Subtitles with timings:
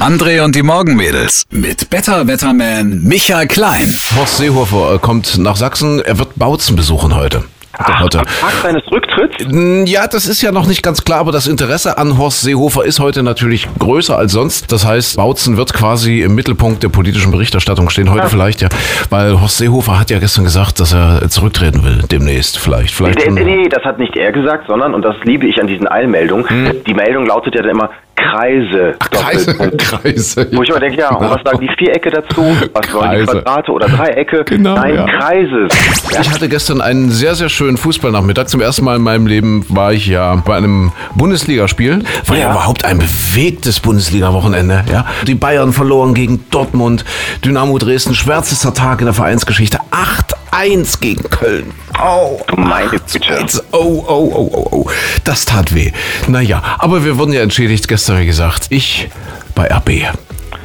[0.00, 3.92] André und die Morgenmädels mit Better Wetterman Michael Klein.
[4.16, 6.00] Horst Seehofer kommt nach Sachsen.
[6.00, 7.44] Er wird Bautzen besuchen heute.
[7.78, 8.20] Ach, heute.
[8.20, 9.44] am Tag seines Rücktritts?
[9.46, 12.84] Mm, Ja, das ist ja noch nicht ganz klar, aber das Interesse an Horst Seehofer
[12.84, 14.72] ist heute natürlich größer als sonst.
[14.72, 18.10] Das heißt, Bautzen wird quasi im Mittelpunkt der politischen Berichterstattung stehen.
[18.10, 18.68] Heute vielleicht ja,
[19.10, 22.94] weil Horst Seehofer hat ja gestern gesagt, dass er zurücktreten will, demnächst vielleicht.
[22.94, 25.66] vielleicht Nee, schon- nee, das hat nicht er gesagt, sondern, und das liebe ich an
[25.66, 26.46] diesen Eilmeldungen,
[26.86, 27.90] die Meldung lautet ja dann immer
[28.30, 28.94] Kreise.
[28.94, 28.96] Hm.
[28.98, 29.54] Kreise.
[29.78, 30.48] Kreise.
[30.52, 32.42] Wo ich immer denke, ja, und was sagen die Vierecke dazu?
[32.72, 33.24] Was wollen die.
[33.26, 34.44] Quadrate oder Dreiecke?
[34.44, 35.06] Genau, Nein, ja.
[35.06, 35.68] Kreise.
[36.20, 38.46] Ich hatte gestern einen sehr, sehr schönen Fußballnachmittag.
[38.48, 42.02] Zum ersten Mal in meinem Leben war ich ja bei einem Bundesligaspiel.
[42.26, 42.50] War ja, Ja.
[42.52, 44.84] überhaupt ein bewegtes Bundesliga-Wochenende.
[44.90, 45.06] Ja?
[45.26, 47.04] Die Bayern verloren gegen Dortmund.
[47.44, 49.78] Dynamo Dresden, schwärzester Tag in der Vereinsgeschichte.
[50.56, 51.72] 8-1 gegen Köln.
[52.02, 53.62] Oh, Du meine Güte.
[53.72, 54.90] Oh, oh, oh, oh, oh.
[55.24, 55.92] Das tat weh.
[56.28, 58.66] Naja, aber wir wurden ja entschädigt, gestern wie gesagt.
[58.70, 59.08] Ich
[59.54, 59.90] bei RB.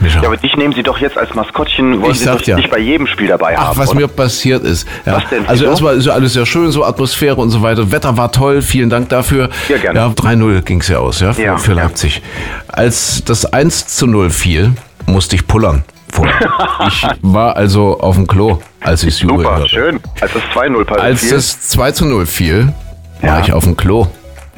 [0.00, 0.20] Micha.
[0.22, 2.56] Ja, aber dich nehmen sie doch jetzt als Maskottchen, wollen Ich sie doch ja.
[2.56, 3.78] nicht bei jedem Spiel dabei Ach, haben.
[3.78, 4.00] was oder?
[4.00, 4.88] mir passiert ist.
[5.04, 5.16] Ja.
[5.16, 5.46] Was denn?
[5.46, 7.92] Also erstmal ist ja alles sehr schön, so Atmosphäre und so weiter.
[7.92, 9.50] Wetter war toll, vielen Dank dafür.
[9.68, 9.98] Ja, gerne.
[9.98, 11.74] Ja, 3-0 ging es ja aus, ja, für, Ja, für.
[11.74, 12.22] Leipzig.
[12.68, 14.72] Als das 1 zu 0 fiel,
[15.06, 15.84] musste ich pullern.
[16.20, 16.86] Vorher.
[16.88, 20.00] ich war also auf dem Klo, als ich es Super, schön.
[20.20, 21.00] Als das 2-0 passiert.
[21.04, 22.72] Als das 2 zu 0 fiel,
[23.20, 23.40] war Ja.
[23.40, 24.06] ich auf dem Klo,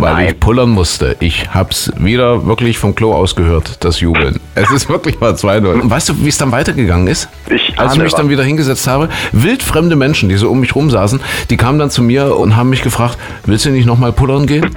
[0.00, 0.28] weil Nein.
[0.28, 1.16] ich pullern musste.
[1.20, 4.38] Ich hab's wieder wirklich vom Klo aus gehört, das Jubeln.
[4.56, 5.80] Es ist wirklich mal 2-0.
[5.80, 7.28] Und weißt du, wie es dann weitergegangen ist?
[7.48, 8.18] Ich Als ich mich was.
[8.18, 11.88] dann wieder hingesetzt habe, wildfremde Menschen, die so um mich rum saßen, die kamen dann
[11.88, 14.68] zu mir und haben mich gefragt, willst du nicht nochmal pullern gehen?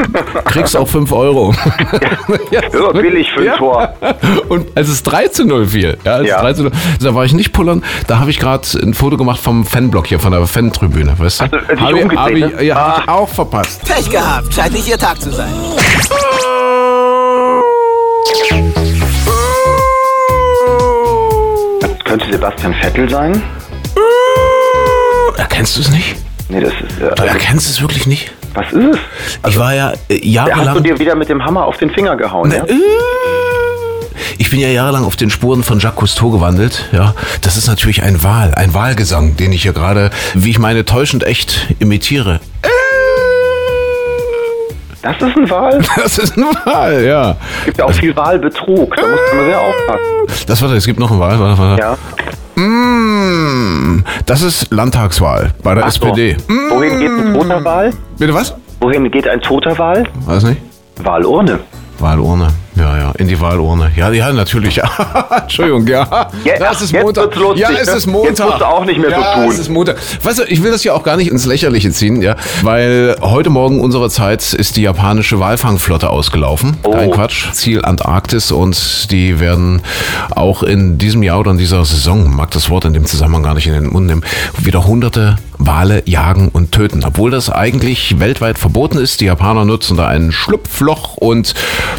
[0.45, 1.53] Kriegst auch 5 Euro.
[2.51, 3.94] ja, Ja, billig für ein Tor.
[4.47, 6.35] Und als es 3 zu 0 fiel, ja, als Ja.
[6.38, 9.17] es 3 zu 0, da war ich nicht pullern, da habe ich gerade ein Foto
[9.17, 11.44] gemacht vom Fanblock hier, von der Fantribüne, weißt du?
[11.45, 13.13] Hast du, äh, dich Hab ich- hab ich, ja, hab ich Ah.
[13.16, 13.81] auch verpasst.
[13.85, 15.53] Pech gehabt, scheint nicht Ihr Tag zu sein.
[21.81, 23.41] Das könnte Sebastian Vettel sein?
[25.38, 26.16] Erkennst du es nicht?
[26.50, 26.81] Nee, das ist.
[26.81, 28.31] Äh, Du also, erkennst es wirklich nicht?
[28.53, 28.85] was ist
[29.44, 29.50] es?
[29.50, 30.84] ich war ja äh, Da hast du jahrelang...
[30.84, 32.63] dir wieder mit dem Hammer auf den Finger gehauen, ja?
[34.38, 36.88] Ich bin ja jahrelang auf den Spuren von Jacques Cousteau gewandelt.
[36.91, 40.85] Ja, das ist natürlich ein Wahl, ein Wahlgesang, den ich hier gerade, wie ich meine,
[40.85, 42.40] täuschend echt imitiere.
[45.03, 45.80] Das ist ein Wahl.
[45.97, 47.36] Das ist ein Wahl, ja.
[47.59, 48.96] Es gibt ja auch viel Wahlbetrug.
[48.96, 50.46] Da muss man sehr aufpassen.
[50.47, 51.40] Das warte, es gibt noch eine Wahl.
[51.40, 51.81] Warte, warte.
[51.81, 51.97] Ja.
[52.64, 56.06] Mm, das ist Landtagswahl bei der Ach so.
[56.06, 56.38] SPD.
[56.47, 57.92] Mm, Wohin geht ein toter Wahl?
[58.18, 58.56] bitte was?
[58.80, 60.03] Wohin geht ein toter Wahl?
[60.25, 60.62] Weiß nicht.
[61.03, 61.59] Wahlurne.
[62.00, 62.47] Wahlurne.
[62.75, 63.91] Ja, ja, in die Wahlurne.
[63.95, 64.79] Ja, ja, natürlich.
[65.41, 66.29] Entschuldigung, ja.
[66.44, 67.35] Ja, es ist jetzt Montag.
[67.35, 67.94] lustig, ja, es ne?
[67.94, 68.29] ist Montag.
[68.29, 69.50] Jetzt musst du auch nicht mehr so ja, tun.
[69.50, 69.97] es ist Montag.
[70.22, 73.50] Weißt du, ich will das ja auch gar nicht ins Lächerliche ziehen, ja, weil heute
[73.50, 76.78] Morgen unserer Zeit ist die japanische Walfangflotte ausgelaufen.
[76.83, 76.91] Oh.
[76.91, 77.51] Kein Quatsch.
[77.53, 79.81] Ziel Antarktis und die werden
[80.31, 83.53] auch in diesem Jahr oder in dieser Saison, mag das Wort in dem Zusammenhang gar
[83.53, 84.23] nicht in den Mund nehmen,
[84.59, 87.03] wieder hunderte Wale jagen und töten.
[87.06, 89.22] Obwohl das eigentlich weltweit verboten ist.
[89.22, 91.53] Die Japaner nutzen da ein Schlupfloch und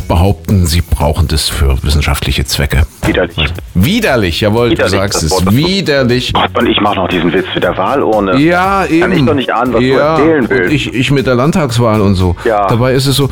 [0.09, 2.87] behaupten, sie brauchen das für wissenschaftliche Zwecke.
[3.06, 3.53] Widerlich.
[3.75, 5.31] Widerlich, jawohl, Widerlich, du sagst es.
[5.31, 6.32] Wort, du- Widerlich.
[6.32, 8.38] Gott, und ich mache noch diesen Witz mit der Wahlurne.
[8.38, 9.00] Ja, eben.
[9.00, 10.72] Kann ich doch nicht ahnen, was du ja, erzählen und willst.
[10.72, 12.37] Ich, ich mit der Landtagswahl und so.
[12.44, 12.66] Ja.
[12.66, 13.28] Dabei ist es so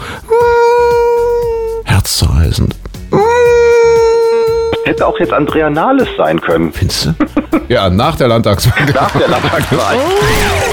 [1.85, 2.75] herzzerreißend.
[4.85, 6.73] Hätte auch jetzt Andrea Nahles sein können.
[6.73, 7.15] Findest du?
[7.69, 8.87] ja, nach der Landtagswahl.
[8.95, 9.97] Nach der Landtagswahl.